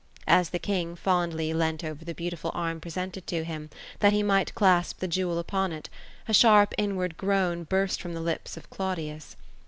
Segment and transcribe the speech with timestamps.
[0.25, 3.69] As the king fondly leant over the beautiful arm presented to him,
[3.99, 5.91] that he might clasp 'the jewel upon it,
[6.27, 9.35] a sharp inward groan burst from the lips of Claudius.